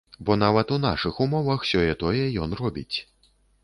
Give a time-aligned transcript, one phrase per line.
[0.27, 2.97] Бо нават у нашых умовах сёе-тое ён робіць.